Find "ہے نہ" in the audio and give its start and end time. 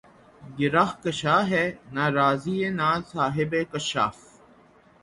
1.49-2.05